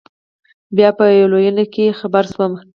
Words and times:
بيا 0.75 0.89
په 0.97 1.03
لوېينه 1.31 1.63
کښې 1.73 1.97
خبر 1.99 2.23
سوم. 2.33 2.53